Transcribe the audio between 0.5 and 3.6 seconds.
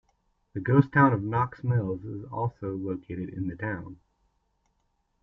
The ghost town of Knox Mills is also located in the